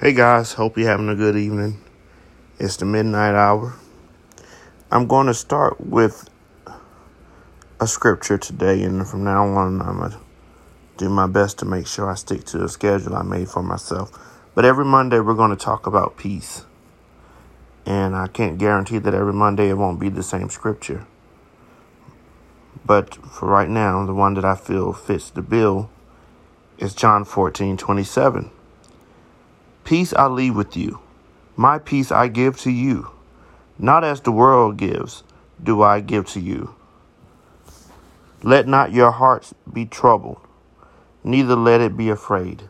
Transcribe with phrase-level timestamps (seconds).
[0.00, 1.78] Hey guys, hope you're having a good evening.
[2.58, 3.74] It's the midnight hour.
[4.90, 6.26] I'm going to start with
[7.78, 10.18] a scripture today, and from now on, I'm going to
[10.96, 14.10] do my best to make sure I stick to the schedule I made for myself.
[14.54, 16.64] But every Monday, we're going to talk about peace.
[17.84, 21.06] And I can't guarantee that every Monday it won't be the same scripture.
[22.86, 25.90] But for right now, the one that I feel fits the bill
[26.78, 28.50] is John 14 27.
[29.90, 31.00] Peace I leave with you,
[31.56, 33.10] my peace I give to you.
[33.76, 35.24] Not as the world gives,
[35.60, 36.76] do I give to you.
[38.44, 40.38] Let not your hearts be troubled,
[41.24, 42.62] neither let it be afraid.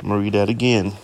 [0.00, 0.94] I'm going to read that again.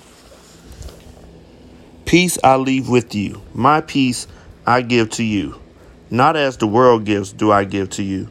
[2.06, 4.26] Peace I leave with you, my peace
[4.66, 5.60] I give to you.
[6.08, 8.30] Not as the world gives, do I give to you.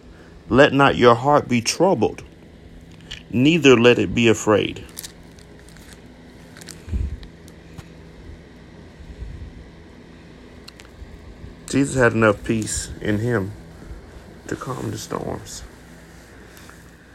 [0.49, 2.23] Let not your heart be troubled,
[3.29, 4.83] neither let it be afraid.
[11.73, 13.51] Jesus had enough peace in him
[14.45, 15.63] to calm the storms.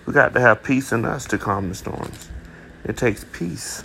[0.04, 2.28] We got to have peace in us to calm the storms.
[2.84, 3.84] It takes peace.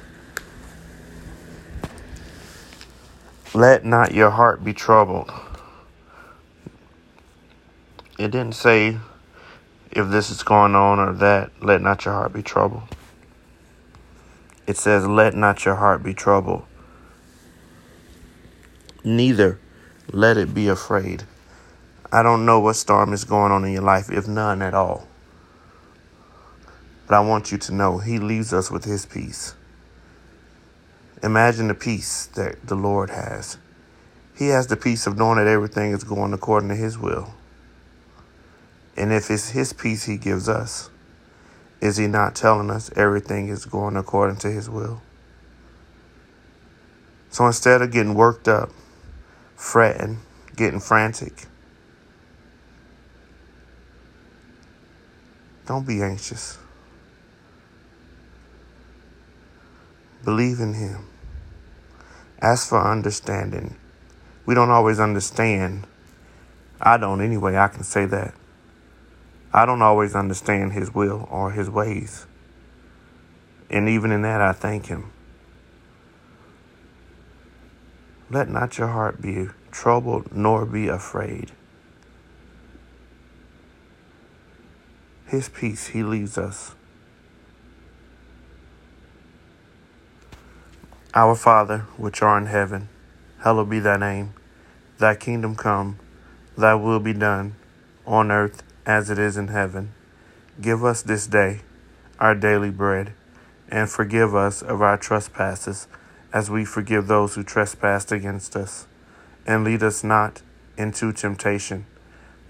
[3.54, 5.32] Let not your heart be troubled.
[8.18, 8.98] It didn't say
[9.92, 12.96] if this is going on or that, let not your heart be troubled.
[14.66, 16.66] It says, let not your heart be troubled.
[19.04, 19.60] Neither
[20.12, 21.24] let it be afraid.
[22.12, 25.08] I don't know what storm is going on in your life, if none at all.
[27.08, 29.56] But I want you to know He leaves us with His peace.
[31.24, 33.58] Imagine the peace that the Lord has.
[34.36, 37.34] He has the peace of knowing that everything is going according to His will.
[38.96, 40.90] And if it's His peace He gives us,
[41.82, 45.02] is He not telling us everything is going according to His will?
[47.30, 48.70] So instead of getting worked up,
[49.64, 50.20] fretting,
[50.56, 51.48] getting frantic.
[55.66, 56.60] Don't be anxious.
[60.24, 61.08] Believe in Him.
[62.40, 63.76] Ask for understanding.
[64.46, 65.88] We don't always understand.
[66.80, 68.36] I don't anyway, I can say that.
[69.52, 72.28] I don't always understand His will or His ways.
[73.72, 75.12] And even in that, I thank Him.
[78.30, 81.52] Let not your heart be troubled, nor be afraid.
[85.28, 86.76] His peace he leaves us.
[91.14, 92.88] Our Father, which art in heaven,
[93.40, 94.34] hallowed be thy name.
[95.00, 96.00] Thy kingdom come,
[96.58, 97.56] thy will be done,
[98.06, 99.94] on earth as it is in heaven.
[100.62, 101.62] Give us this day
[102.20, 103.14] our daily bread,
[103.70, 105.88] and forgive us of our trespasses
[106.32, 108.88] as we forgive those who trespass against us.
[109.46, 110.42] And lead us not
[110.78, 111.86] into temptation,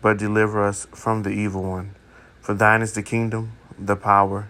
[0.01, 1.95] but deliver us from the evil one.
[2.41, 4.49] For thine is the kingdom, the power,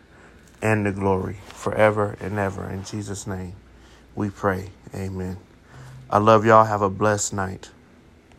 [0.61, 2.69] and the glory, forever and ever.
[2.69, 3.55] In Jesus' name
[4.15, 4.69] we pray.
[4.93, 5.37] Amen.
[6.09, 6.65] I love y'all.
[6.65, 7.69] Have a blessed night.